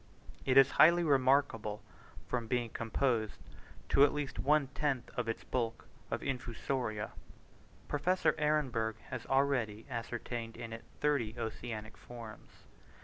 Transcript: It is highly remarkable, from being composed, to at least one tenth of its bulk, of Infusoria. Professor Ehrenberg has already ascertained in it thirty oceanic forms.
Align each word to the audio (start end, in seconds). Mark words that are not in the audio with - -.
It 0.47 0.57
is 0.57 0.71
highly 0.81 1.03
remarkable, 1.03 1.83
from 2.27 2.47
being 2.47 2.71
composed, 2.71 3.37
to 3.89 4.03
at 4.03 4.11
least 4.15 4.39
one 4.39 4.69
tenth 4.69 5.11
of 5.15 5.29
its 5.29 5.43
bulk, 5.43 5.85
of 6.09 6.23
Infusoria. 6.23 7.11
Professor 7.87 8.33
Ehrenberg 8.39 8.95
has 9.11 9.27
already 9.27 9.85
ascertained 9.91 10.57
in 10.57 10.73
it 10.73 10.83
thirty 11.01 11.35
oceanic 11.37 11.97
forms. 11.97 12.49